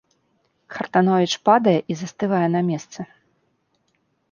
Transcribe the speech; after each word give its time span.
Хартановіч 0.77 1.31
падае 1.51 1.75
і 1.91 1.99
застывае 2.01 2.41
на 2.57 2.61
месцы. 2.73 3.01